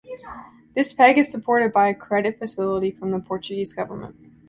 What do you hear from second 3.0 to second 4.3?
the Portuguese government.